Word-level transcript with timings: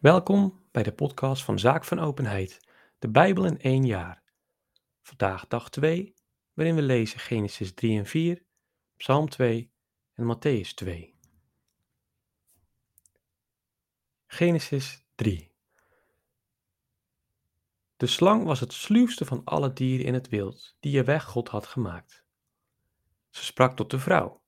Welkom 0.00 0.60
bij 0.70 0.82
de 0.82 0.92
podcast 0.92 1.44
van 1.44 1.58
Zaak 1.58 1.84
van 1.84 1.98
Openheid, 1.98 2.60
de 2.98 3.08
Bijbel 3.08 3.44
in 3.44 3.60
één 3.60 3.86
jaar. 3.86 4.22
Vandaag 5.02 5.46
dag 5.46 5.70
2, 5.70 6.14
waarin 6.52 6.74
we 6.74 6.82
lezen 6.82 7.18
Genesis 7.20 7.74
3 7.74 7.98
en 7.98 8.06
4, 8.06 8.42
Psalm 8.96 9.28
2 9.28 9.70
en 10.14 10.36
Matthäus 10.36 10.74
2. 10.74 11.14
Genesis 14.26 15.04
3 15.14 15.52
De 17.96 18.06
slang 18.06 18.44
was 18.44 18.60
het 18.60 18.72
sluwste 18.72 19.24
van 19.24 19.44
alle 19.44 19.72
dieren 19.72 20.06
in 20.06 20.14
het 20.14 20.28
wild 20.28 20.76
die 20.78 20.92
je 20.92 21.04
weg 21.04 21.24
God 21.24 21.48
had 21.48 21.66
gemaakt. 21.66 22.24
Ze 23.30 23.44
sprak 23.44 23.76
tot 23.76 23.90
de 23.90 23.98
vrouw. 23.98 24.42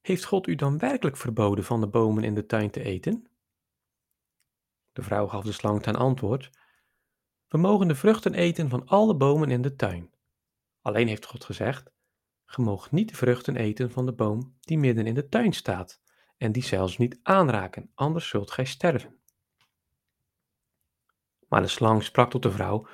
Heeft 0.00 0.24
God 0.24 0.46
u 0.46 0.54
dan 0.54 0.78
werkelijk 0.78 1.16
verboden 1.16 1.64
van 1.64 1.80
de 1.80 1.88
bomen 1.88 2.24
in 2.24 2.34
de 2.34 2.46
tuin 2.46 2.70
te 2.70 2.82
eten? 2.82 3.26
De 4.96 5.02
vrouw 5.02 5.26
gaf 5.26 5.44
de 5.44 5.52
slang 5.52 5.82
ten 5.82 5.96
antwoord: 5.96 6.50
We 7.48 7.58
mogen 7.58 7.88
de 7.88 7.94
vruchten 7.94 8.34
eten 8.34 8.68
van 8.68 8.86
alle 8.86 9.16
bomen 9.16 9.50
in 9.50 9.62
de 9.62 9.74
tuin. 9.74 10.10
Alleen 10.82 11.08
heeft 11.08 11.26
God 11.26 11.44
gezegd: 11.44 11.92
Ge 12.44 12.60
moogt 12.60 12.90
niet 12.90 13.08
de 13.08 13.14
vruchten 13.16 13.56
eten 13.56 13.90
van 13.90 14.06
de 14.06 14.12
boom 14.12 14.56
die 14.60 14.78
midden 14.78 15.06
in 15.06 15.14
de 15.14 15.28
tuin 15.28 15.52
staat, 15.52 16.00
en 16.36 16.52
die 16.52 16.62
zelfs 16.62 16.98
niet 16.98 17.18
aanraken, 17.22 17.90
anders 17.94 18.28
zult 18.28 18.50
gij 18.50 18.64
sterven. 18.64 19.20
Maar 21.48 21.62
de 21.62 21.68
slang 21.68 22.02
sprak 22.02 22.30
tot 22.30 22.42
de 22.42 22.50
vrouw: 22.50 22.86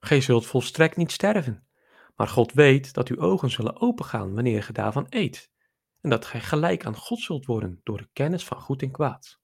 Gij 0.00 0.20
zult 0.20 0.46
volstrekt 0.46 0.96
niet 0.96 1.12
sterven, 1.12 1.68
maar 2.16 2.28
God 2.28 2.52
weet 2.52 2.94
dat 2.94 3.08
uw 3.08 3.18
ogen 3.18 3.50
zullen 3.50 3.80
opengaan 3.80 4.34
wanneer 4.34 4.62
ge 4.62 4.72
daarvan 4.72 5.06
eet, 5.08 5.52
en 6.00 6.10
dat 6.10 6.24
gij 6.24 6.40
gelijk 6.40 6.84
aan 6.84 6.96
God 6.96 7.20
zult 7.20 7.46
worden 7.46 7.80
door 7.82 7.98
de 7.98 8.08
kennis 8.12 8.44
van 8.44 8.60
goed 8.60 8.82
en 8.82 8.90
kwaad. 8.90 9.39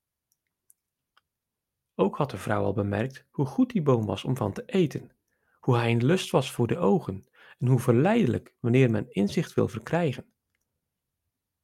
Ook 1.99 2.17
had 2.17 2.31
de 2.31 2.37
vrouw 2.37 2.63
al 2.63 2.73
bemerkt 2.73 3.25
hoe 3.31 3.45
goed 3.45 3.71
die 3.71 3.81
boom 3.81 4.05
was 4.05 4.23
om 4.23 4.37
van 4.37 4.53
te 4.53 4.65
eten, 4.65 5.11
hoe 5.59 5.75
hij 5.75 5.91
een 5.91 6.05
lust 6.05 6.31
was 6.31 6.51
voor 6.51 6.67
de 6.67 6.77
ogen 6.77 7.27
en 7.57 7.67
hoe 7.67 7.79
verleidelijk 7.79 8.55
wanneer 8.59 8.91
men 8.91 9.11
inzicht 9.11 9.53
wil 9.53 9.67
verkrijgen. 9.67 10.33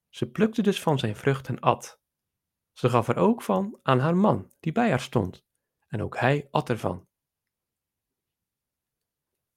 Ze 0.09 0.31
plukte 0.31 0.61
dus 0.61 0.81
van 0.81 0.99
zijn 0.99 1.15
vrucht 1.15 1.47
en 1.47 1.59
at. 1.59 2.01
Ze 2.71 2.89
gaf 2.89 3.07
er 3.07 3.15
ook 3.15 3.41
van 3.41 3.79
aan 3.83 3.99
haar 3.99 4.15
man, 4.15 4.51
die 4.59 4.71
bij 4.71 4.89
haar 4.89 4.99
stond, 4.99 5.45
en 5.87 6.03
ook 6.03 6.17
hij 6.17 6.47
at 6.51 6.69
ervan. 6.69 7.07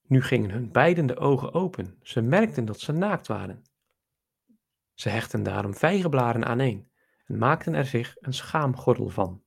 Nu 0.03 0.23
gingen 0.23 0.51
hun 0.51 0.73
beiden 0.73 1.07
de 1.07 1.17
ogen 1.17 1.53
open, 1.53 1.99
ze 2.03 2.21
merkten 2.21 2.65
dat 2.65 2.81
ze 2.81 2.93
naakt 2.93 3.27
waren. 3.27 3.65
Ze 4.95 5.09
hechten 5.09 5.43
daarom 5.43 5.75
vijgenblaren 5.75 6.45
aaneen 6.45 6.91
en 7.27 7.39
maakten 7.39 7.75
er 7.75 7.87
zich 7.87 8.17
een 8.21 8.35
schaamgordel 8.35 9.09
van. 9.09 9.45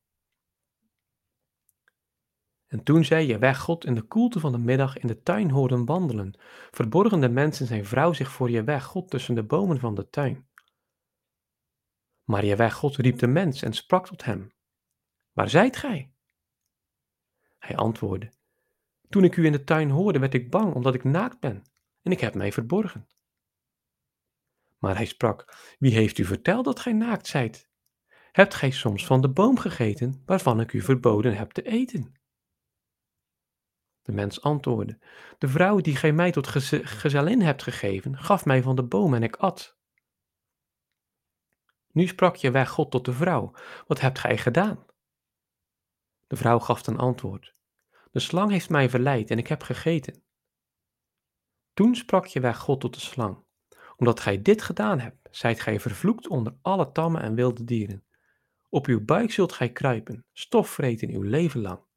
En 2.70 2.84
toen 2.84 3.04
zij 3.04 3.26
je 3.26 3.38
weg 3.38 3.60
God 3.60 3.86
in 3.86 3.96
de 3.96 4.02
koelte 4.02 4.40
van 4.40 4.52
de 4.52 4.58
middag 4.58 4.98
in 4.98 5.08
de 5.08 5.22
tuin 5.22 5.50
hoorden 5.50 5.86
wandelen, 5.86 6.40
verborgen 6.72 7.20
de 7.20 7.30
mensen 7.30 7.66
zijn 7.66 7.86
vrouw 7.86 8.14
zich 8.14 8.32
voor 8.32 8.50
je 8.50 8.64
weg 8.64 8.84
God 8.86 9.10
tussen 9.10 9.36
de 9.36 9.44
bomen 9.44 9.80
van 9.80 9.96
de 9.96 10.10
tuin. 10.10 10.48
Maar 12.24 12.46
je 12.46 12.56
weg 12.56 12.74
God 12.74 12.96
riep 12.96 13.20
de 13.20 13.28
mens 13.28 13.62
en 13.62 13.74
sprak 13.74 14.08
tot 14.08 14.24
hem, 14.24 14.52
Waar 15.32 15.50
zijt 15.50 15.78
gij? 15.78 16.14
Hij 17.58 17.76
antwoordde, 17.76 18.34
Toen 19.10 19.24
ik 19.24 19.38
u 19.38 19.46
in 19.46 19.52
de 19.52 19.64
tuin 19.64 19.90
hoorde, 19.90 20.20
werd 20.20 20.34
ik 20.34 20.52
bang, 20.52 20.74
omdat 20.74 20.94
ik 20.94 21.04
naakt 21.04 21.40
ben, 21.40 21.64
en 22.02 22.12
ik 22.12 22.20
heb 22.20 22.34
mij 22.34 22.52
verborgen. 22.52 23.08
Maar 24.78 24.96
hij 24.96 25.06
sprak, 25.06 25.56
Wie 25.80 25.94
heeft 25.94 26.18
u 26.18 26.26
verteld 26.26 26.66
dat 26.66 26.80
gij 26.80 26.94
naakt 26.94 27.28
zijt? 27.28 27.70
Hebt 28.32 28.54
gij 28.54 28.72
soms 28.72 29.06
van 29.06 29.22
de 29.22 29.30
boom 29.30 29.58
gegeten, 29.58 30.22
waarvan 30.26 30.60
ik 30.60 30.74
u 30.74 30.82
verboden 30.82 31.38
heb 31.38 31.52
te 31.52 31.62
eten? 31.62 32.19
De 34.10 34.16
mens 34.16 34.42
antwoordde: 34.42 35.00
De 35.38 35.48
vrouw 35.48 35.78
die 35.78 35.96
gij 35.96 36.12
mij 36.12 36.32
tot 36.32 36.48
gezellin 36.48 37.42
hebt 37.42 37.64
gegeven, 37.64 38.18
gaf 38.18 38.46
mij 38.46 38.62
van 38.62 38.76
de 38.76 38.84
boom 38.84 39.14
en 39.14 39.24
ik 39.24 39.36
at. 39.36 39.78
Nu 41.92 42.08
sprak 42.08 42.36
je 42.36 42.52
weg 42.52 42.70
God 42.70 42.92
tot 42.92 43.06
de 43.06 43.14
vrouw: 43.14 43.54
Wat 43.88 44.00
hebt 44.00 44.20
gij 44.20 44.38
gedaan? 44.38 44.86
De 46.28 46.36
vrouw 46.36 46.60
gaf 46.60 46.82
ten 46.82 46.98
antwoord: 46.98 47.56
De 48.12 48.20
slang 48.20 48.52
heeft 48.52 48.70
mij 48.70 48.90
verleid 48.90 49.32
en 49.32 49.38
ik 49.38 49.48
heb 49.48 49.62
gegeten. 49.62 50.24
Toen 51.74 51.96
sprak 51.96 52.26
je 52.26 52.40
weg 52.40 52.58
God 52.58 52.80
tot 52.80 52.94
de 52.94 53.00
slang: 53.00 53.44
Omdat 53.96 54.20
gij 54.20 54.42
dit 54.42 54.62
gedaan 54.62 55.00
hebt, 55.00 55.28
zijt 55.32 55.60
gij 55.60 55.80
vervloekt 55.80 56.28
onder 56.28 56.58
alle 56.62 56.92
tammen 56.92 57.22
en 57.22 57.36
wilde 57.36 57.64
dieren. 57.64 58.06
Op 58.70 58.86
uw 58.86 59.06
buik 59.06 59.32
zult 59.32 59.54
gij 59.54 59.72
kruipen, 59.72 60.26
stof 60.32 60.70
vreten 60.70 61.10
uw 61.10 61.22
leven 61.22 61.62
lang. 61.62 61.88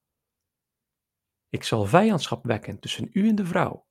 Ik 1.53 1.65
zal 1.65 1.85
vijandschap 1.85 2.45
wekken 2.45 2.79
tussen 2.79 3.09
u 3.13 3.29
en 3.29 3.35
de 3.35 3.47
vrouw, 3.47 3.87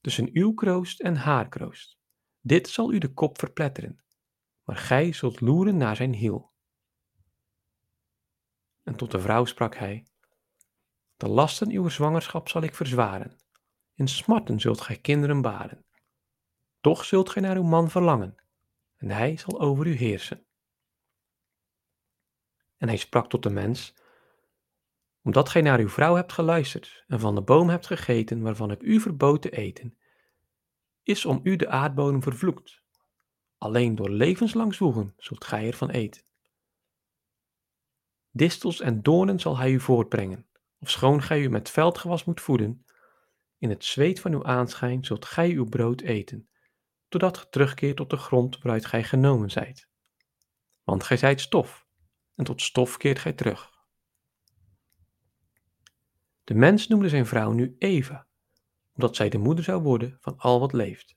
tussen 0.00 0.30
uw 0.32 0.54
kroost 0.54 1.00
en 1.00 1.16
haar 1.16 1.48
kroost. 1.48 1.98
Dit 2.40 2.68
zal 2.68 2.92
u 2.92 2.98
de 2.98 3.12
kop 3.12 3.38
verpletteren, 3.38 4.04
maar 4.64 4.76
gij 4.76 5.12
zult 5.12 5.40
loeren 5.40 5.76
naar 5.76 5.96
zijn 5.96 6.14
hiel. 6.14 6.52
En 8.82 8.96
tot 8.96 9.10
de 9.10 9.20
vrouw 9.20 9.44
sprak 9.44 9.76
hij: 9.76 10.06
De 11.16 11.28
lasten 11.28 11.70
uw 11.70 11.88
zwangerschap 11.88 12.48
zal 12.48 12.62
ik 12.62 12.74
verzwaren. 12.74 13.36
In 13.94 14.08
smarten 14.08 14.60
zult 14.60 14.80
gij 14.80 14.98
kinderen 14.98 15.40
baren. 15.40 15.86
Toch 16.80 17.04
zult 17.04 17.30
gij 17.30 17.42
naar 17.42 17.56
uw 17.56 17.62
man 17.62 17.90
verlangen, 17.90 18.34
en 18.96 19.10
hij 19.10 19.36
zal 19.36 19.60
over 19.60 19.86
u 19.86 19.92
heersen. 19.92 20.46
En 22.76 22.88
hij 22.88 22.96
sprak 22.96 23.28
tot 23.28 23.42
de 23.42 23.50
mens: 23.50 23.94
omdat 25.28 25.48
gij 25.48 25.60
naar 25.60 25.78
uw 25.78 25.88
vrouw 25.88 26.14
hebt 26.14 26.32
geluisterd 26.32 27.04
en 27.06 27.20
van 27.20 27.34
de 27.34 27.42
boom 27.42 27.68
hebt 27.68 27.86
gegeten 27.86 28.42
waarvan 28.42 28.70
ik 28.70 28.82
u 28.82 29.00
verbood 29.00 29.42
te 29.42 29.50
eten, 29.50 29.98
is 31.02 31.24
om 31.24 31.40
u 31.42 31.56
de 31.56 31.68
aardbodem 31.68 32.22
vervloekt. 32.22 32.82
Alleen 33.58 33.94
door 33.94 34.10
levenslang 34.10 34.74
zwoegen 34.74 35.14
zult 35.16 35.44
gij 35.44 35.66
ervan 35.66 35.90
eten. 35.90 36.22
Distels 38.30 38.80
en 38.80 39.02
doornen 39.02 39.40
zal 39.40 39.58
hij 39.58 39.70
u 39.70 39.80
voortbrengen, 39.80 40.48
ofschoon 40.78 41.22
gij 41.22 41.40
u 41.40 41.48
met 41.48 41.70
veldgewas 41.70 42.24
moet 42.24 42.40
voeden. 42.40 42.84
In 43.58 43.70
het 43.70 43.84
zweet 43.84 44.20
van 44.20 44.32
uw 44.32 44.44
aanschijn 44.44 45.04
zult 45.04 45.24
gij 45.24 45.50
uw 45.50 45.64
brood 45.64 46.00
eten, 46.00 46.48
totdat 47.08 47.38
ge 47.38 47.48
terugkeert 47.48 47.96
tot 47.96 48.10
de 48.10 48.16
grond 48.16 48.58
waaruit 48.58 48.86
gij 48.86 49.04
genomen 49.04 49.50
zijt. 49.50 49.88
Want 50.82 51.04
gij 51.04 51.16
zijt 51.16 51.40
stof, 51.40 51.86
en 52.34 52.44
tot 52.44 52.62
stof 52.62 52.96
keert 52.96 53.18
gij 53.18 53.32
terug. 53.32 53.76
De 56.48 56.54
mens 56.54 56.86
noemde 56.86 57.08
zijn 57.08 57.26
vrouw 57.26 57.52
nu 57.52 57.76
Eva, 57.78 58.26
omdat 58.94 59.16
zij 59.16 59.28
de 59.28 59.38
moeder 59.38 59.64
zou 59.64 59.82
worden 59.82 60.16
van 60.20 60.38
al 60.38 60.60
wat 60.60 60.72
leeft. 60.72 61.16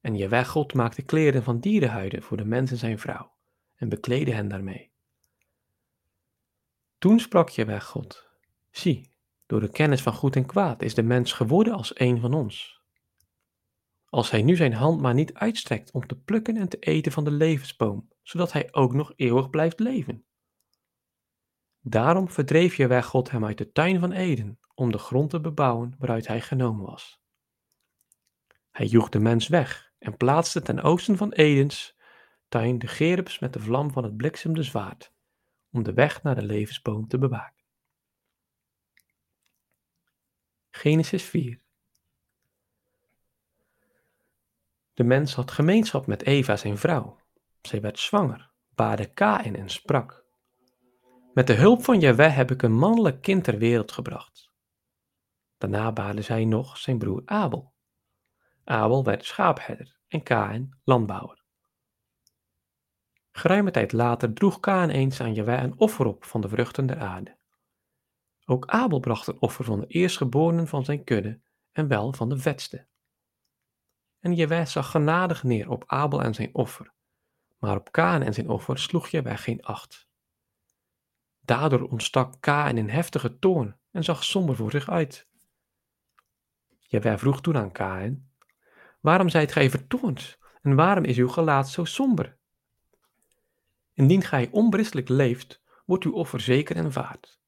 En 0.00 0.16
Jaweh 0.16 0.46
God 0.46 0.74
maakte 0.74 1.02
kleren 1.02 1.42
van 1.42 1.60
dierenhuiden 1.60 2.22
voor 2.22 2.36
de 2.36 2.44
mens 2.44 2.70
en 2.70 2.76
zijn 2.76 2.98
vrouw 2.98 3.32
en 3.74 3.88
bekleedde 3.88 4.32
hen 4.32 4.48
daarmee. 4.48 4.92
Toen 6.98 7.20
sprak 7.20 7.48
Jaweh 7.48 7.80
God, 7.80 8.28
zie, 8.70 9.10
door 9.46 9.60
de 9.60 9.70
kennis 9.70 10.02
van 10.02 10.12
goed 10.12 10.36
en 10.36 10.46
kwaad 10.46 10.82
is 10.82 10.94
de 10.94 11.02
mens 11.02 11.32
geworden 11.32 11.72
als 11.72 11.98
een 11.98 12.20
van 12.20 12.34
ons. 12.34 12.80
Als 14.04 14.30
hij 14.30 14.42
nu 14.42 14.56
zijn 14.56 14.74
hand 14.74 15.00
maar 15.00 15.14
niet 15.14 15.34
uitstrekt 15.34 15.92
om 15.92 16.06
te 16.06 16.20
plukken 16.20 16.56
en 16.56 16.68
te 16.68 16.78
eten 16.78 17.12
van 17.12 17.24
de 17.24 17.30
levensboom, 17.30 18.08
zodat 18.22 18.52
hij 18.52 18.68
ook 18.72 18.92
nog 18.92 19.12
eeuwig 19.16 19.50
blijft 19.50 19.80
leven. 19.80 20.24
Daarom 21.86 22.28
verdreef 22.28 22.76
weg 22.76 23.06
God 23.06 23.30
hem 23.30 23.44
uit 23.44 23.58
de 23.58 23.72
tuin 23.72 24.00
van 24.00 24.12
Eden, 24.12 24.58
om 24.74 24.92
de 24.92 24.98
grond 24.98 25.30
te 25.30 25.40
bebouwen 25.40 25.94
waaruit 25.98 26.26
hij 26.26 26.40
genomen 26.40 26.86
was. 26.86 27.22
Hij 28.70 28.86
joeg 28.86 29.08
de 29.08 29.18
mens 29.18 29.48
weg 29.48 29.92
en 29.98 30.16
plaatste 30.16 30.62
ten 30.62 30.80
oosten 30.80 31.16
van 31.16 31.32
Edens 31.32 31.96
tuin 32.48 32.78
de 32.78 32.86
gerubs 32.86 33.38
met 33.38 33.52
de 33.52 33.60
vlam 33.60 33.92
van 33.92 34.04
het 34.04 34.16
bliksemde 34.16 34.62
zwaard, 34.62 35.12
om 35.70 35.82
de 35.82 35.92
weg 35.92 36.22
naar 36.22 36.34
de 36.34 36.42
levensboom 36.42 37.08
te 37.08 37.18
bewaken. 37.18 37.64
Genesis 40.70 41.22
4 41.22 41.60
De 44.94 45.04
mens 45.04 45.34
had 45.34 45.50
gemeenschap 45.50 46.06
met 46.06 46.22
Eva 46.22 46.56
zijn 46.56 46.78
vrouw. 46.78 47.20
Zij 47.62 47.80
werd 47.80 47.98
zwanger, 47.98 48.50
baarde 48.74 49.12
Kain 49.12 49.56
en 49.56 49.68
sprak 49.68 50.23
met 51.34 51.46
de 51.46 51.54
hulp 51.54 51.84
van 51.84 52.00
Jaweh 52.00 52.36
heb 52.36 52.50
ik 52.50 52.62
een 52.62 52.78
mannelijk 52.78 53.22
kind 53.22 53.44
ter 53.44 53.58
wereld 53.58 53.92
gebracht. 53.92 54.52
Daarna 55.58 55.92
baarde 55.92 56.22
zij 56.22 56.44
nog 56.44 56.76
zijn 56.76 56.98
broer 56.98 57.22
Abel. 57.24 57.72
Abel 58.64 59.04
werd 59.04 59.24
schaapherder 59.24 59.98
en 60.08 60.22
Kain 60.22 60.80
landbouwer. 60.84 61.44
Geruime 63.32 63.70
tijd 63.70 63.92
later 63.92 64.32
droeg 64.32 64.60
Kain 64.60 64.90
eens 64.90 65.20
aan 65.20 65.34
Jaweh 65.34 65.62
een 65.62 65.78
offer 65.78 66.06
op 66.06 66.24
van 66.24 66.40
de 66.40 66.48
vruchten 66.48 66.86
der 66.86 67.00
aarde. 67.00 67.36
Ook 68.44 68.66
Abel 68.66 69.00
bracht 69.00 69.26
een 69.26 69.40
offer 69.40 69.64
van 69.64 69.80
de 69.80 69.86
eerstgeborenen 69.86 70.68
van 70.68 70.84
zijn 70.84 71.04
kudde 71.04 71.40
en 71.72 71.88
wel 71.88 72.12
van 72.12 72.28
de 72.28 72.38
vetste. 72.38 72.86
En 74.20 74.34
Jaweh 74.34 74.66
zag 74.66 74.90
genadig 74.90 75.42
neer 75.42 75.70
op 75.70 75.84
Abel 75.86 76.22
en 76.22 76.34
zijn 76.34 76.54
offer, 76.54 76.92
maar 77.58 77.76
op 77.76 77.92
Kaan 77.92 78.22
en 78.22 78.34
zijn 78.34 78.48
offer 78.48 78.78
sloeg 78.78 79.08
Jaweh 79.08 79.38
geen 79.38 79.62
acht. 79.62 80.08
Daardoor 81.44 81.88
ontstak 81.88 82.34
Kain 82.40 82.78
in 82.78 82.88
heftige 82.88 83.38
toorn 83.38 83.76
en 83.90 84.04
zag 84.04 84.24
somber 84.24 84.56
voor 84.56 84.70
zich 84.70 84.88
uit. 84.88 85.26
Jawel 86.78 87.18
vroeg 87.18 87.40
toen 87.40 87.56
aan 87.56 87.72
Kain, 87.72 88.30
waarom 89.00 89.28
zijt 89.28 89.52
gij 89.52 89.70
vertoornd 89.70 90.38
en 90.62 90.74
waarom 90.74 91.04
is 91.04 91.16
uw 91.16 91.28
gelaat 91.28 91.68
zo 91.68 91.84
somber? 91.84 92.36
Indien 93.92 94.22
gij 94.22 94.48
onberispelijk 94.50 95.08
leeft, 95.08 95.62
wordt 95.84 96.04
uw 96.04 96.12
offer 96.12 96.40
zeker 96.40 96.76
en 96.76 96.92
vaart. 96.92 97.40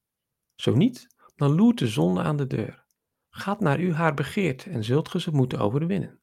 Zo 0.54 0.74
niet, 0.74 1.06
dan 1.36 1.54
loert 1.54 1.78
de 1.78 1.86
zonde 1.86 2.22
aan 2.22 2.36
de 2.36 2.46
deur. 2.46 2.84
Gaat 3.30 3.60
naar 3.60 3.80
u 3.80 3.92
haar 3.92 4.14
begeert 4.14 4.66
en 4.66 4.84
zult 4.84 5.08
ge 5.08 5.20
ze 5.20 5.30
moeten 5.30 5.58
overwinnen. 5.58 6.20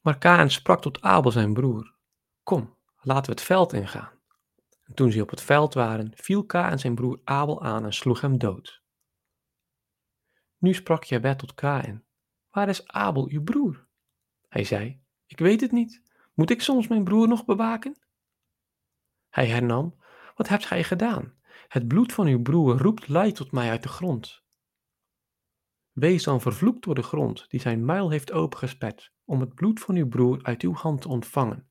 Maar 0.00 0.18
Kain 0.18 0.50
sprak 0.50 0.82
tot 0.82 1.00
Abel 1.00 1.30
zijn 1.30 1.52
broer, 1.52 1.94
kom, 2.42 2.76
laten 3.00 3.24
we 3.24 3.30
het 3.30 3.42
veld 3.42 3.72
ingaan. 3.72 4.12
En 4.84 4.94
toen 4.94 5.12
ze 5.12 5.22
op 5.22 5.30
het 5.30 5.42
veld 5.42 5.74
waren, 5.74 6.12
viel 6.14 6.44
Kain 6.44 6.78
zijn 6.78 6.94
broer 6.94 7.20
Abel 7.24 7.62
aan 7.62 7.84
en 7.84 7.92
sloeg 7.92 8.20
hem 8.20 8.38
dood. 8.38 8.82
Nu 10.58 10.74
sprak 10.74 11.04
Jabet 11.04 11.38
tot 11.38 11.54
Kain, 11.54 12.04
waar 12.50 12.68
is 12.68 12.86
Abel 12.86 13.28
uw 13.28 13.42
broer? 13.42 13.86
Hij 14.48 14.64
zei, 14.64 15.02
ik 15.26 15.38
weet 15.38 15.60
het 15.60 15.72
niet, 15.72 16.02
moet 16.34 16.50
ik 16.50 16.62
soms 16.62 16.88
mijn 16.88 17.04
broer 17.04 17.28
nog 17.28 17.44
bewaken? 17.44 17.96
Hij 19.28 19.46
hernam, 19.46 19.96
wat 20.34 20.48
hebt 20.48 20.66
gij 20.66 20.84
gedaan? 20.84 21.34
Het 21.68 21.88
bloed 21.88 22.12
van 22.12 22.26
uw 22.26 22.42
broer 22.42 22.78
roept 22.78 23.08
luid 23.08 23.34
tot 23.34 23.52
mij 23.52 23.70
uit 23.70 23.82
de 23.82 23.88
grond. 23.88 24.42
Wees 25.92 26.22
dan 26.22 26.40
vervloekt 26.40 26.84
door 26.84 26.94
de 26.94 27.02
grond, 27.02 27.50
die 27.50 27.60
zijn 27.60 27.84
muil 27.84 28.10
heeft 28.10 28.32
opengesperd, 28.32 29.12
om 29.24 29.40
het 29.40 29.54
bloed 29.54 29.80
van 29.80 29.94
uw 29.94 30.08
broer 30.08 30.42
uit 30.42 30.62
uw 30.62 30.74
hand 30.74 31.00
te 31.00 31.08
ontvangen. 31.08 31.68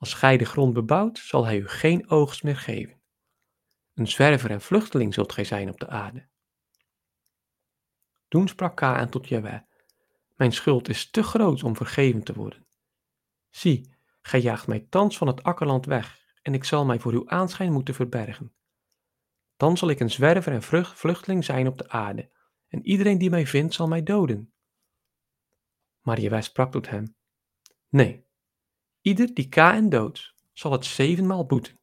Als 0.00 0.14
gij 0.14 0.36
de 0.36 0.44
grond 0.44 0.74
bebouwt, 0.74 1.18
zal 1.18 1.44
hij 1.44 1.58
u 1.58 1.68
geen 1.68 2.10
oogst 2.10 2.42
meer 2.42 2.56
geven. 2.56 3.00
Een 3.94 4.08
zwerver 4.08 4.50
en 4.50 4.60
vluchteling 4.60 5.14
zult 5.14 5.32
gij 5.32 5.44
zijn 5.44 5.68
op 5.68 5.80
de 5.80 5.88
aarde. 5.88 6.28
Toen 8.28 8.48
sprak 8.48 8.76
Kaan 8.76 9.08
tot 9.08 9.28
Jaweh, 9.28 9.60
mijn 10.36 10.52
schuld 10.52 10.88
is 10.88 11.10
te 11.10 11.22
groot 11.22 11.62
om 11.62 11.76
vergeven 11.76 12.22
te 12.22 12.34
worden. 12.34 12.66
Zie, 13.50 13.94
gij 14.20 14.40
jaagt 14.40 14.66
mij 14.66 14.80
thans 14.80 15.18
van 15.18 15.26
het 15.26 15.42
akkerland 15.42 15.86
weg, 15.86 16.34
en 16.42 16.54
ik 16.54 16.64
zal 16.64 16.84
mij 16.84 16.98
voor 16.98 17.12
uw 17.12 17.28
aanschijn 17.28 17.72
moeten 17.72 17.94
verbergen. 17.94 18.54
Dan 19.56 19.76
zal 19.76 19.88
ik 19.90 20.00
een 20.00 20.10
zwerver 20.10 20.52
en 20.52 20.62
vluchteling 20.82 21.44
zijn 21.44 21.66
op 21.66 21.78
de 21.78 21.88
aarde, 21.88 22.30
en 22.68 22.86
iedereen 22.86 23.18
die 23.18 23.30
mij 23.30 23.46
vindt 23.46 23.74
zal 23.74 23.88
mij 23.88 24.02
doden. 24.02 24.52
Maar 26.00 26.20
Jawij 26.20 26.42
sprak 26.42 26.72
tot 26.72 26.88
hem, 26.88 27.16
nee, 27.88 28.28
ieder 29.00 29.34
die 29.34 29.48
Kaan 29.48 29.88
doodt, 29.88 30.34
zal 30.52 30.72
het 30.72 30.84
zevenmaal 30.84 31.46
boeten. 31.46 31.78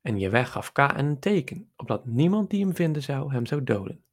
En 0.00 0.18
Jawij 0.18 0.46
gaf 0.46 0.72
Kaan 0.72 0.98
een 0.98 1.18
teken, 1.18 1.72
opdat 1.76 2.06
niemand 2.06 2.50
die 2.50 2.64
hem 2.64 2.74
vinden 2.74 3.02
zou, 3.02 3.32
hem 3.32 3.46
zou 3.46 3.64
doden. 3.64 4.04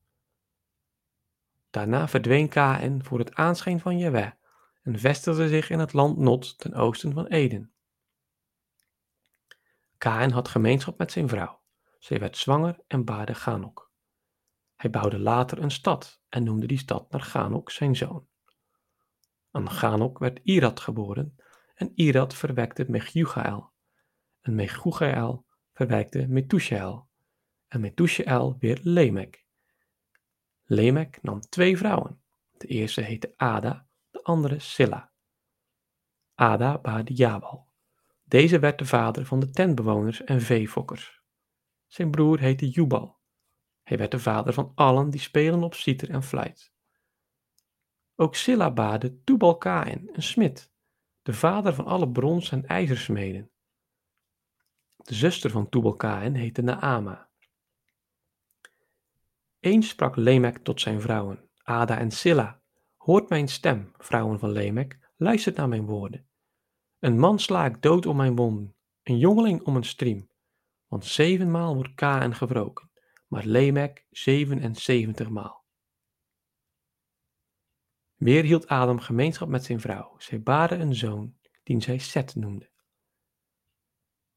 Daarna 1.69 2.07
verdween 2.07 2.49
Kaan 2.49 3.03
voor 3.03 3.19
het 3.19 3.35
aanschijn 3.35 3.79
van 3.79 3.97
Jawij 3.97 4.37
en 4.81 4.99
vestigde 4.99 5.47
zich 5.47 5.69
in 5.69 5.79
het 5.79 5.93
land 5.93 6.17
Not 6.17 6.57
ten 6.57 6.73
oosten 6.73 7.13
van 7.13 7.27
Eden. 7.27 7.71
Kaan 9.97 10.31
had 10.31 10.47
gemeenschap 10.47 10.97
met 10.97 11.11
zijn 11.11 11.29
vrouw. 11.29 11.61
Zij 11.99 12.19
werd 12.19 12.37
zwanger 12.37 12.79
en 12.87 13.05
baarde 13.05 13.35
Ganok. 13.35 13.91
Hij 14.75 14.89
bouwde 14.89 15.19
later 15.19 15.61
een 15.61 15.71
stad 15.71 16.21
en 16.29 16.43
noemde 16.43 16.67
die 16.67 16.77
stad 16.77 17.11
naar 17.11 17.21
Ganok 17.21 17.71
zijn 17.71 17.95
zoon. 17.95 18.27
Aan 19.51 19.71
Ganok 19.71 20.19
werd 20.19 20.39
Irad 20.43 20.79
geboren 20.79 21.35
en 21.75 21.91
Irad 21.95 22.33
verwekte 22.33 22.85
Mechugael. 22.87 23.73
En 24.41 24.55
Mechugael 24.55 25.45
verwekte 25.73 26.27
Methushael 26.27 27.09
en 27.67 27.81
Methushael 27.81 28.55
weer 28.59 28.79
Lemek. 28.83 29.45
Lemek 30.63 31.21
nam 31.21 31.39
twee 31.39 31.77
vrouwen. 31.77 32.21
De 32.57 32.67
eerste 32.67 33.01
heette 33.01 33.33
Ada, 33.35 33.87
de 34.09 34.23
andere 34.23 34.59
Silla. 34.59 35.11
Ada 36.33 36.77
baarde 36.77 37.13
Jabal. 37.13 37.67
Deze 38.23 38.59
werd 38.59 38.79
de 38.79 38.85
vader 38.85 39.25
van 39.25 39.39
de 39.39 39.49
tentbewoners 39.49 40.23
en 40.23 40.41
veefokkers. 40.41 41.21
Zijn 41.87 42.11
broer 42.11 42.39
heette 42.39 42.69
Jubal. 42.69 43.19
Hij 43.83 43.97
werd 43.97 44.11
de 44.11 44.19
vader 44.19 44.53
van 44.53 44.71
allen 44.75 45.09
die 45.09 45.19
spelen 45.19 45.63
op 45.63 45.73
citer 45.73 46.09
en 46.09 46.23
fluit. 46.23 46.73
Ook 48.15 48.35
Silla 48.35 48.71
baarde 48.71 49.21
Tubal 49.23 49.57
Kain, 49.57 50.09
een 50.11 50.23
smid, 50.23 50.73
de 51.25 51.33
vader 51.33 51.73
van 51.73 51.85
alle 51.85 52.09
brons- 52.09 52.51
en 52.51 52.65
ijzersmeden. 52.65 53.51
De 54.95 55.13
zuster 55.13 55.49
van 55.49 55.69
Tubal 55.69 55.95
Kain 55.95 56.35
heette 56.35 56.61
Naama. 56.61 57.29
Eens 59.59 59.89
sprak 59.89 60.15
Lemek 60.15 60.57
tot 60.57 60.81
zijn 60.81 61.01
vrouwen, 61.01 61.49
Ada 61.63 61.97
en 61.97 62.11
Silla. 62.11 62.61
Hoort 62.97 63.29
mijn 63.29 63.47
stem, 63.47 63.91
vrouwen 63.97 64.39
van 64.39 64.51
Lemek, 64.51 64.99
luistert 65.17 65.55
naar 65.55 65.67
mijn 65.67 65.85
woorden. 65.85 66.27
Een 66.99 67.19
man 67.19 67.39
sla 67.39 67.65
ik 67.65 67.81
dood 67.81 68.05
om 68.05 68.15
mijn 68.15 68.35
wonden, 68.35 68.75
een 69.03 69.17
jongeling 69.17 69.61
om 69.61 69.75
een 69.75 69.83
striem. 69.83 70.29
Want 70.87 71.05
zevenmaal 71.05 71.75
wordt 71.75 71.95
Kaan 71.95 72.35
gewroken, 72.35 72.91
maar 73.27 73.45
Lemek 73.45 74.05
zevenenzeventigmaal. 74.09 75.64
Weer 78.25 78.43
hield 78.43 78.67
Adam 78.67 78.99
gemeenschap 78.99 79.47
met 79.47 79.63
zijn 79.63 79.79
vrouw. 79.79 80.15
Zij 80.17 80.41
baarde 80.41 80.75
een 80.75 80.95
zoon, 80.95 81.35
die 81.63 81.81
zij 81.81 81.97
Seth 81.97 82.35
noemde. 82.35 82.69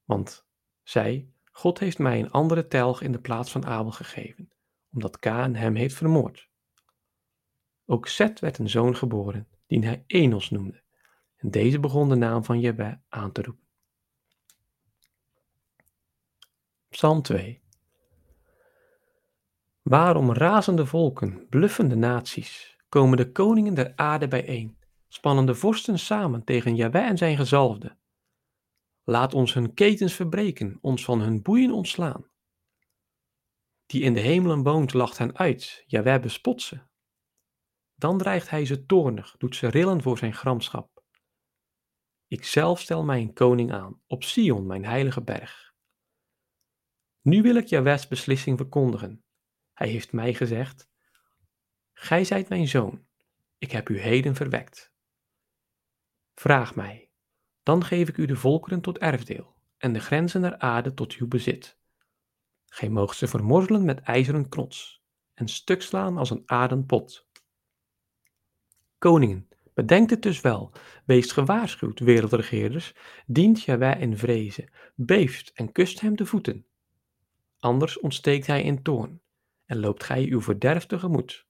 Want 0.04 0.46
zij, 0.82 1.28
God 1.44 1.78
heeft 1.78 1.98
mij 1.98 2.18
een 2.18 2.30
andere 2.30 2.66
telg 2.66 3.02
in 3.02 3.12
de 3.12 3.20
plaats 3.20 3.50
van 3.50 3.66
Abel 3.66 3.90
gegeven, 3.90 4.52
omdat 4.92 5.18
Kaan 5.18 5.54
hem 5.54 5.74
heeft 5.74 5.94
vermoord. 5.94 6.50
Ook 7.86 8.06
Seth 8.06 8.40
werd 8.40 8.58
een 8.58 8.68
zoon 8.68 8.96
geboren, 8.96 9.48
die 9.66 9.86
hij 9.86 10.04
Enos 10.06 10.50
noemde. 10.50 10.82
En 11.36 11.50
deze 11.50 11.80
begon 11.80 12.08
de 12.08 12.16
naam 12.16 12.44
van 12.44 12.60
Jebeh 12.60 12.94
aan 13.08 13.32
te 13.32 13.42
roepen. 13.42 13.66
Psalm 16.88 17.22
2 17.22 17.62
Waarom 19.82 20.32
razende 20.32 20.86
volken, 20.86 21.46
bluffende 21.48 21.96
naties, 21.96 22.77
komen 22.88 23.16
de 23.16 23.32
koningen 23.32 23.74
der 23.74 23.92
aarde 23.96 24.28
bijeen, 24.28 24.78
spannen 25.08 25.46
de 25.46 25.54
vorsten 25.54 25.98
samen 25.98 26.44
tegen 26.44 26.76
Jahweh 26.76 27.06
en 27.06 27.18
zijn 27.18 27.36
gezalfde. 27.36 27.96
Laat 29.04 29.34
ons 29.34 29.54
hun 29.54 29.74
ketens 29.74 30.14
verbreken, 30.14 30.78
ons 30.80 31.04
van 31.04 31.20
hun 31.20 31.42
boeien 31.42 31.72
ontslaan. 31.72 32.30
Die 33.86 34.02
in 34.02 34.14
de 34.14 34.20
hemelen 34.20 34.62
woont, 34.62 34.92
lacht 34.92 35.18
hen 35.18 35.36
uit, 35.36 35.84
Jahweh 35.86 36.20
bespot 36.20 36.62
ze. 36.62 36.80
Dan 37.94 38.18
dreigt 38.18 38.50
hij 38.50 38.64
ze 38.64 38.86
toornig, 38.86 39.36
doet 39.36 39.56
ze 39.56 39.68
rillen 39.68 40.02
voor 40.02 40.18
zijn 40.18 40.34
gramschap. 40.34 41.02
Ik 42.26 42.44
zelf 42.44 42.80
stel 42.80 43.04
mij 43.04 43.20
een 43.20 43.32
koning 43.32 43.72
aan, 43.72 44.00
op 44.06 44.22
Sion, 44.22 44.66
mijn 44.66 44.84
heilige 44.84 45.22
berg. 45.22 45.68
Nu 47.22 47.42
wil 47.42 47.54
ik 47.56 47.66
Jawes 47.66 48.08
beslissing 48.08 48.56
verkondigen. 48.56 49.24
Hij 49.72 49.88
heeft 49.88 50.12
mij 50.12 50.34
gezegd, 50.34 50.88
Gij 52.00 52.24
zijt 52.24 52.48
mijn 52.48 52.68
zoon, 52.68 53.04
ik 53.58 53.70
heb 53.70 53.88
u 53.88 53.98
heden 53.98 54.34
verwekt. 54.34 54.92
Vraag 56.34 56.74
mij, 56.74 57.10
dan 57.62 57.84
geef 57.84 58.08
ik 58.08 58.16
u 58.16 58.26
de 58.26 58.36
volkeren 58.36 58.80
tot 58.80 58.98
erfdeel 58.98 59.54
en 59.78 59.92
de 59.92 60.00
grenzen 60.00 60.40
der 60.40 60.58
aarde 60.58 60.94
tot 60.94 61.12
uw 61.12 61.28
bezit. 61.28 61.78
Gij 62.66 62.88
moogt 62.88 63.16
ze 63.16 63.28
vermorzelen 63.28 63.84
met 63.84 64.00
ijzeren 64.00 64.48
knots 64.48 65.02
en 65.34 65.48
stuk 65.48 65.82
slaan 65.82 66.16
als 66.16 66.30
een 66.30 66.42
aardenpot. 66.46 67.28
Koningen, 68.98 69.48
bedenkt 69.74 70.10
het 70.10 70.22
dus 70.22 70.40
wel, 70.40 70.72
wees 71.04 71.32
gewaarschuwd, 71.32 72.00
wereldregeerders, 72.00 72.94
dient 73.26 73.62
Jawij 73.62 74.00
in 74.00 74.18
vrezen, 74.18 74.70
beeft 74.94 75.52
en 75.52 75.72
kust 75.72 76.00
hem 76.00 76.16
de 76.16 76.26
voeten. 76.26 76.66
Anders 77.58 78.00
ontsteekt 78.00 78.46
hij 78.46 78.62
in 78.62 78.82
toorn 78.82 79.22
en 79.64 79.80
loopt 79.80 80.04
gij 80.04 80.24
uw 80.24 80.40
verderf 80.40 80.86
tegemoet. 80.86 81.47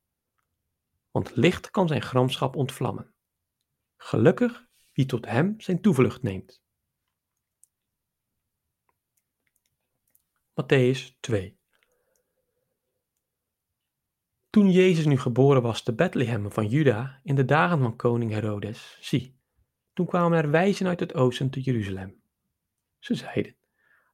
Want 1.19 1.37
licht 1.37 1.71
kan 1.71 1.89
zijn 1.89 2.03
gramschap 2.03 2.57
ontvlammen. 2.57 3.15
Gelukkig 3.97 4.67
wie 4.93 5.07
tot 5.07 5.27
hem 5.27 5.61
zijn 5.61 5.81
toevlucht 5.81 6.23
neemt. 6.23 6.63
Matthäus 10.55 11.19
2 11.21 11.59
Toen 14.51 14.71
Jezus 14.71 15.05
nu 15.05 15.19
geboren 15.19 15.63
was 15.63 15.83
te 15.83 15.95
Bethlehem 15.95 16.53
van 16.53 16.67
Juda 16.67 17.21
in 17.23 17.35
de 17.35 17.45
dagen 17.45 17.79
van 17.79 17.97
koning 17.97 18.31
Herodes, 18.31 18.99
zie, 19.01 19.39
toen 19.93 20.07
kwamen 20.07 20.39
er 20.39 20.51
wijzen 20.51 20.87
uit 20.87 21.01
het 21.01 21.15
oosten 21.15 21.51
te 21.51 21.61
Jeruzalem. 21.61 22.23
Ze 22.99 23.15
zeiden, 23.15 23.57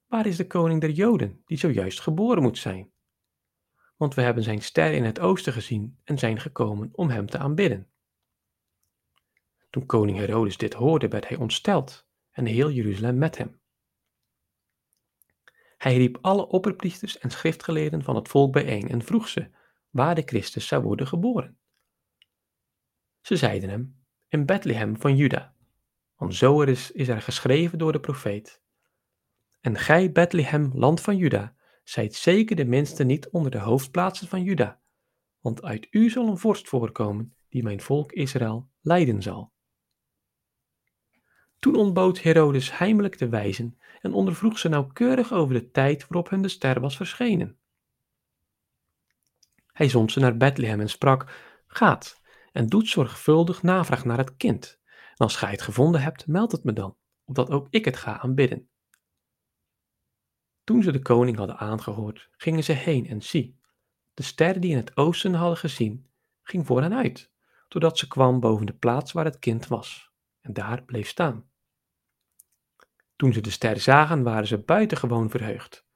waar 0.06 0.26
is 0.26 0.36
de 0.36 0.46
koning 0.46 0.80
der 0.80 0.90
Joden, 0.90 1.42
die 1.44 1.58
zojuist 1.58 2.00
geboren 2.00 2.42
moet 2.42 2.58
zijn? 2.58 2.93
Want 4.04 4.16
we 4.16 4.22
hebben 4.22 4.42
zijn 4.42 4.62
ster 4.62 4.92
in 4.92 5.04
het 5.04 5.20
oosten 5.20 5.52
gezien 5.52 5.98
en 6.04 6.18
zijn 6.18 6.40
gekomen 6.40 6.88
om 6.92 7.10
hem 7.10 7.26
te 7.26 7.38
aanbidden. 7.38 7.90
Toen 9.70 9.86
koning 9.86 10.18
Herodes 10.18 10.56
dit 10.56 10.74
hoorde, 10.74 11.08
werd 11.08 11.28
hij 11.28 11.36
ontsteld 11.36 12.06
en 12.30 12.46
heel 12.46 12.70
Jeruzalem 12.70 13.18
met 13.18 13.38
hem. 13.38 13.60
Hij 15.76 15.96
riep 15.96 16.18
alle 16.20 16.46
opperpriesters 16.46 17.18
en 17.18 17.30
schriftgeleerden 17.30 18.02
van 18.02 18.16
het 18.16 18.28
volk 18.28 18.52
bijeen 18.52 18.88
en 18.88 19.02
vroeg 19.02 19.28
ze 19.28 19.50
waar 19.90 20.14
de 20.14 20.22
Christus 20.26 20.66
zou 20.66 20.82
worden 20.82 21.06
geboren. 21.06 21.58
Ze 23.20 23.36
zeiden 23.36 23.68
hem, 23.68 24.04
in 24.28 24.46
Bethlehem 24.46 25.00
van 25.00 25.16
Juda, 25.16 25.54
want 26.16 26.34
zo 26.34 26.62
is, 26.62 26.90
is 26.90 27.08
er 27.08 27.22
geschreven 27.22 27.78
door 27.78 27.92
de 27.92 28.00
profeet. 28.00 28.62
En 29.60 29.76
gij, 29.76 30.12
Bethlehem, 30.12 30.70
land 30.74 31.00
van 31.00 31.16
Juda, 31.16 31.56
zijt 31.84 32.14
zeker 32.14 32.56
de 32.56 32.64
minste 32.64 33.04
niet 33.04 33.28
onder 33.28 33.50
de 33.50 33.58
hoofdplaatsen 33.58 34.28
van 34.28 34.42
Juda, 34.42 34.80
want 35.40 35.62
uit 35.62 35.86
u 35.90 36.10
zal 36.10 36.28
een 36.28 36.38
vorst 36.38 36.68
voorkomen 36.68 37.34
die 37.48 37.62
mijn 37.62 37.80
volk 37.80 38.12
Israël 38.12 38.70
leiden 38.80 39.22
zal. 39.22 39.52
Toen 41.58 41.76
ontbood 41.76 42.22
Herodes 42.22 42.78
heimelijk 42.78 43.18
de 43.18 43.28
wijzen 43.28 43.78
en 44.00 44.12
ondervroeg 44.12 44.58
ze 44.58 44.68
nauwkeurig 44.68 45.32
over 45.32 45.54
de 45.54 45.70
tijd 45.70 46.06
waarop 46.08 46.30
hun 46.30 46.42
de 46.42 46.48
ster 46.48 46.80
was 46.80 46.96
verschenen. 46.96 47.58
Hij 49.72 49.88
zond 49.88 50.12
ze 50.12 50.20
naar 50.20 50.36
Bethlehem 50.36 50.80
en 50.80 50.88
sprak: 50.88 51.32
Gaat 51.66 52.20
en 52.52 52.66
doet 52.66 52.88
zorgvuldig 52.88 53.62
navraag 53.62 54.04
naar 54.04 54.18
het 54.18 54.36
kind. 54.36 54.80
En 54.86 55.16
als 55.16 55.36
gij 55.36 55.50
het 55.50 55.62
gevonden 55.62 56.00
hebt, 56.02 56.26
meld 56.26 56.52
het 56.52 56.64
me 56.64 56.72
dan, 56.72 56.96
opdat 57.24 57.50
ook 57.50 57.66
ik 57.70 57.84
het 57.84 57.96
ga 57.96 58.18
aanbidden. 58.18 58.68
Toen 60.64 60.82
ze 60.82 60.92
de 60.92 61.02
koning 61.02 61.36
hadden 61.36 61.56
aangehoord, 61.56 62.28
gingen 62.36 62.64
ze 62.64 62.72
heen 62.72 63.06
en 63.06 63.22
zie, 63.22 63.58
de 64.14 64.22
ster 64.22 64.60
die 64.60 64.70
in 64.70 64.76
het 64.76 64.96
oosten 64.96 65.34
hadden 65.34 65.58
gezien, 65.58 66.06
ging 66.42 66.66
voor 66.66 66.82
hen 66.82 66.94
uit, 66.94 67.30
totdat 67.68 67.98
ze 67.98 68.08
kwam 68.08 68.40
boven 68.40 68.66
de 68.66 68.74
plaats 68.74 69.12
waar 69.12 69.24
het 69.24 69.38
kind 69.38 69.66
was, 69.66 70.10
en 70.40 70.52
daar 70.52 70.82
bleef 70.82 71.08
staan. 71.08 71.48
Toen 73.16 73.32
ze 73.32 73.40
de 73.40 73.50
ster 73.50 73.80
zagen, 73.80 74.22
waren 74.22 74.46
ze 74.46 74.58
buitengewoon 74.58 75.30
verheugd. 75.30 75.86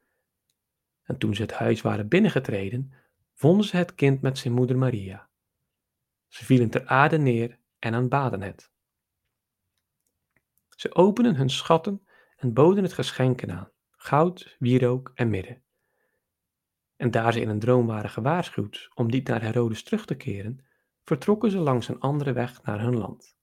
En 1.02 1.18
toen 1.18 1.34
ze 1.34 1.42
het 1.42 1.52
huis 1.52 1.82
waren 1.82 2.08
binnengetreden, 2.08 2.92
vonden 3.32 3.66
ze 3.66 3.76
het 3.76 3.94
kind 3.94 4.20
met 4.20 4.38
zijn 4.38 4.54
moeder 4.54 4.78
Maria. 4.78 5.28
Ze 6.28 6.44
vielen 6.44 6.70
ter 6.70 6.86
aarde 6.86 7.18
neer 7.18 7.58
en 7.78 7.94
aanbaden 7.94 8.42
het. 8.42 8.70
Ze 10.68 10.94
openden 10.94 11.36
hun 11.36 11.50
schatten 11.50 12.06
en 12.36 12.52
boden 12.52 12.82
het 12.82 12.92
geschenken 12.92 13.50
aan, 13.50 13.70
goud, 14.00 14.56
wierook 14.58 15.12
en 15.14 15.30
midden. 15.30 15.62
En 16.96 17.10
daar 17.10 17.32
ze 17.32 17.40
in 17.40 17.48
een 17.48 17.58
droom 17.58 17.86
waren 17.86 18.10
gewaarschuwd 18.10 18.90
om 18.94 19.06
niet 19.06 19.28
naar 19.28 19.42
Herodes 19.42 19.82
terug 19.82 20.04
te 20.04 20.14
keren, 20.14 20.66
vertrokken 21.04 21.50
ze 21.50 21.58
langs 21.58 21.88
een 21.88 22.00
andere 22.00 22.32
weg 22.32 22.62
naar 22.62 22.80
hun 22.80 22.96
land. 22.96 23.36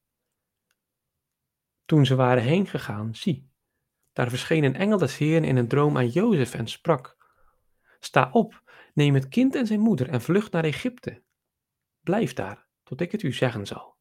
Toen 1.85 2.05
ze 2.05 2.15
waren 2.15 2.43
heen 2.43 2.67
gegaan, 2.67 3.15
zie, 3.15 3.49
daar 4.13 4.29
verscheen 4.29 4.63
een 4.63 4.75
engel 4.75 4.97
des 4.97 5.17
Heeren 5.17 5.43
in 5.43 5.55
een 5.55 5.67
droom 5.67 5.97
aan 5.97 6.09
Jozef 6.09 6.53
en 6.53 6.67
sprak: 6.67 7.17
Sta 7.99 8.29
op, 8.31 8.63
neem 8.93 9.13
het 9.13 9.27
kind 9.27 9.55
en 9.55 9.67
zijn 9.67 9.79
moeder 9.79 10.09
en 10.09 10.21
vlucht 10.21 10.51
naar 10.51 10.63
Egypte. 10.63 11.23
Blijf 12.01 12.33
daar, 12.33 12.67
tot 12.83 13.01
ik 13.01 13.11
het 13.11 13.23
u 13.23 13.33
zeggen 13.33 13.65
zal. 13.65 13.97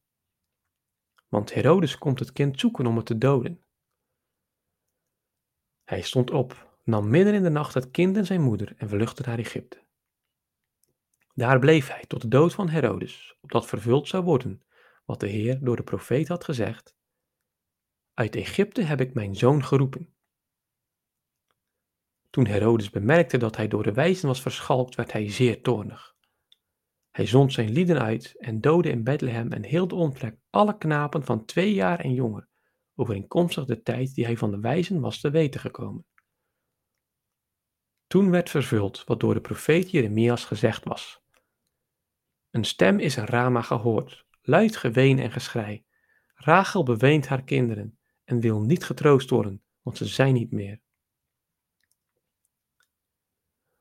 Want 1.29 1.55
Herodes 1.55 1.99
komt 1.99 2.19
het 2.19 2.33
kind 2.33 2.61
zoeken 2.61 2.87
om 2.87 2.97
het 2.97 3.07
te 3.07 3.19
doden. 3.19 3.64
Hij 5.85 6.01
stond 6.01 6.31
op, 6.31 6.79
nam 6.83 7.09
midden 7.11 7.35
in 7.35 7.43
de 7.43 7.51
nacht 7.51 7.75
het 7.75 7.91
kind 7.91 8.17
en 8.17 8.27
zijn 8.27 8.43
moeder 8.43 8.75
en 8.77 8.89
vluchtte 8.89 9.23
naar 9.27 9.39
Egypte. 9.39 9.83
Daar 11.35 11.59
bleef 11.59 11.89
hij 11.89 12.05
tot 12.07 12.21
de 12.21 12.29
dood 12.29 12.55
van 12.55 12.69
Herodes, 12.69 13.37
opdat 13.41 13.67
vervuld 13.67 14.09
zou 14.09 14.25
worden 14.25 14.63
wat 15.05 15.21
de 15.21 15.29
Heer 15.29 15.65
door 15.65 15.77
de 15.77 15.83
profeet 15.83 16.29
had 16.29 16.45
gezegd: 16.45 16.97
Uit 18.15 18.37
Egypte 18.37 18.83
heb 18.83 19.01
ik 19.01 19.15
mijn 19.15 19.37
zoon 19.37 19.65
geroepen. 19.65 20.15
Toen 22.31 22.47
Herodes 22.47 22.91
bemerkte 22.91 23.37
dat 23.37 23.57
hij 23.57 23.69
door 23.69 23.83
de 23.83 23.93
wijzen 23.93 24.29
was 24.29 24.43
verschalkt, 24.43 24.95
werd 24.95 25.13
hij 25.13 25.31
zeer 25.31 25.63
toornig. 25.63 26.15
Hij 27.11 27.27
zond 27.27 27.53
zijn 27.53 27.71
lieden 27.71 28.03
uit 28.03 28.35
en 28.39 28.61
doodde 28.61 28.91
in 28.91 29.05
Bethlehem 29.05 29.53
en 29.53 29.65
heel 29.65 29.89
de 29.89 29.95
omtrek 29.95 30.39
alle 30.51 30.79
knapen 30.79 31.25
van 31.25 31.45
twee 31.45 31.75
jaar 31.75 32.01
en 32.01 32.15
jonger, 32.15 32.49
overeenkomstig 32.95 33.65
de 33.65 33.83
tijd 33.83 34.15
die 34.15 34.25
hij 34.25 34.37
van 34.37 34.51
de 34.51 34.61
wijzen 34.61 35.01
was 35.01 35.21
te 35.21 35.31
weten 35.31 35.61
gekomen. 35.61 36.07
Toen 38.07 38.31
werd 38.31 38.51
vervuld 38.51 39.05
wat 39.05 39.21
door 39.21 39.35
de 39.35 39.41
profeet 39.41 39.91
Jeremias 39.91 40.45
gezegd 40.45 40.85
was. 40.85 41.23
Een 42.51 42.65
stem 42.65 42.99
is 42.99 43.17
in 43.17 43.25
Rama 43.25 43.63
gehoord, 43.63 44.27
luid 44.43 44.77
geween 44.77 45.19
en 45.19 45.33
geschrei. 45.33 45.85
Rachel 46.35 46.83
beweent 46.83 47.27
haar 47.27 47.45
kinderen 47.45 47.99
en 48.25 48.41
wil 48.41 48.61
niet 48.61 48.85
getroost 48.85 49.31
worden, 49.31 49.63
want 49.83 49.97
ze 49.97 50.07
zijn 50.07 50.35
niet 50.35 50.53
meer. 50.53 50.81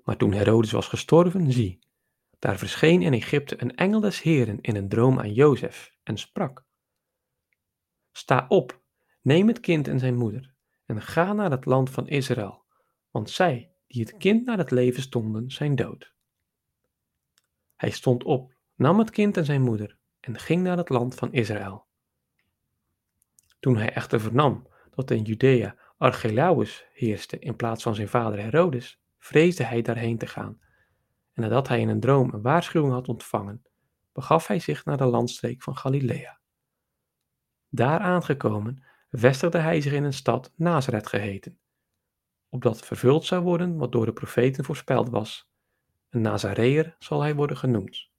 Maar 0.04 0.18
toen 0.18 0.34
Herodes 0.34 0.72
was 0.72 0.88
gestorven, 0.88 1.52
zie, 1.52 1.80
daar 2.40 2.58
verscheen 2.58 3.02
in 3.02 3.14
Egypte 3.14 3.62
een 3.62 3.76
engel 3.76 4.00
des 4.00 4.22
Heren 4.22 4.62
in 4.62 4.76
een 4.76 4.90
droom 4.90 5.20
aan 5.20 5.34
Jozef 5.34 5.96
en 6.04 6.18
sprak: 6.18 6.66
Sta 8.12 8.46
op, 8.48 8.83
neem 9.24 9.48
het 9.48 9.60
kind 9.60 9.88
en 9.88 10.00
zijn 10.00 10.16
moeder 10.16 10.54
en 10.86 11.02
ga 11.02 11.34
naar 11.34 11.52
het 11.52 11.66
land 11.66 11.90
van 11.90 12.08
Israël, 12.08 12.64
want 13.12 13.30
zij 13.30 13.72
die 13.88 14.02
het 14.02 14.18
kind 14.18 14.46
naar 14.46 14.58
het 14.58 14.72
leven 14.72 15.02
stonden, 15.02 15.52
zijn 15.52 15.76
dood. 15.76 16.14
Hij 17.76 17.90
stond 17.90 18.24
op, 18.24 18.54
nam 18.76 19.00
het 19.00 19.10
kind 19.10 19.38
en 19.38 19.46
zijn 19.46 19.62
moeder 19.62 19.98
en 20.20 20.40
ging 20.40 20.64
naar 20.64 20.78
het 20.78 20.90
land 20.90 21.16
van 21.16 21.34
Israël. 21.34 21.86
Toen 23.60 23.78
hij 23.78 23.94
echter 23.94 24.22
vernam 24.22 24.68
dat 24.90 25.12
in 25.12 25.22
Judea 25.22 25.76
Archelaus 25.98 26.86
heerste 26.94 27.40
in 27.40 27.56
plaats 27.56 27.84
van 27.84 27.96
zijn 27.96 28.08
vader 28.08 28.40
Herodes, 28.40 29.02
vreesde 29.18 29.64
hij 29.64 29.82
daarheen 29.82 30.18
te 30.18 30.28
gaan. 30.28 30.60
En 31.34 31.42
nadat 31.42 31.68
hij 31.68 31.80
in 31.80 31.90
een 31.90 32.00
droom 32.00 32.34
een 32.34 32.42
waarschuwing 32.42 32.94
had 32.94 33.08
ontvangen, 33.08 33.66
begaf 34.12 34.48
hij 34.48 34.60
zich 34.60 34.86
naar 34.86 34.98
de 34.98 35.06
landstreek 35.06 35.62
van 35.62 35.78
Galilea. 35.78 36.40
Daar 37.70 38.00
aangekomen, 38.00 38.84
vestigde 39.18 39.58
hij 39.58 39.82
zich 39.82 39.94
in 39.94 40.04
een 40.04 40.14
stad 40.14 40.52
Nazareth 40.56 41.08
geheten, 41.08 41.60
opdat 42.50 42.86
vervuld 42.86 43.26
zou 43.26 43.44
worden 43.44 43.78
wat 43.78 43.92
door 43.92 44.06
de 44.06 44.14
profeten 44.14 44.64
voorspeld 44.64 45.10
was. 45.10 45.52
Een 46.10 46.22
Nazareër 46.22 46.96
zal 47.00 47.22
hij 47.22 47.36
worden 47.36 47.58
genoemd. 47.58 48.10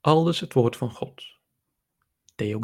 Aldus 0.00 0.40
het 0.40 0.52
woord 0.52 0.76
van 0.76 0.90
God. 0.90 1.24
Deo 2.34 2.58